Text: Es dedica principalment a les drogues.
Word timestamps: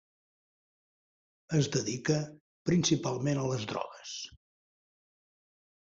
Es 1.59 1.69
dedica 1.77 2.17
principalment 2.71 3.43
a 3.43 3.47
les 3.53 3.71
drogues. 3.75 4.19